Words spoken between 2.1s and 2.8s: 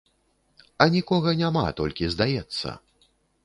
здаецца.